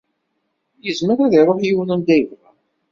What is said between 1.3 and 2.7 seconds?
iruḥ yiwen anda yebɣa.